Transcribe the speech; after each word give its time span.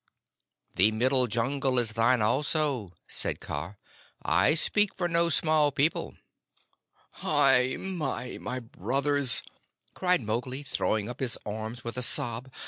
"The 0.77 0.91
Middle 0.91 1.27
Jungle 1.27 1.77
is 1.77 1.93
thine 1.93 2.23
also," 2.23 2.91
said 3.07 3.39
Kaa. 3.39 3.75
"I 4.25 4.55
speak 4.55 4.95
for 4.95 5.07
no 5.07 5.29
small 5.29 5.71
people." 5.71 6.15
"Hai 7.21 7.75
mai, 7.77 8.39
my 8.41 8.59
brothers," 8.59 9.43
cried 9.93 10.21
Mowgli, 10.21 10.63
throwing 10.63 11.07
up 11.07 11.19
his 11.19 11.37
arms 11.45 11.83
with 11.83 11.97
a 11.97 12.01
sob. 12.01 12.49